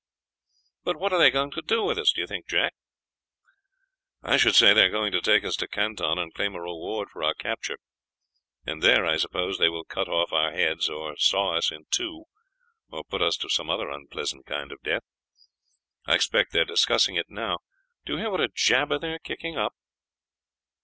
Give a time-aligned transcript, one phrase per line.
[0.83, 2.73] "But what are they going to do with us, do you think, Jack?"
[4.23, 7.09] "I should say they are going to take us to Canton and claim a reward
[7.11, 7.77] for our capture,
[8.65, 12.23] and there I suppose they will cut off our heads or saw us in two,
[12.89, 15.03] or put us to some other unpleasant kind of death.
[16.07, 17.59] I expect they are discussing it now;
[18.03, 19.75] do you hear what a jabber they are kicking up?"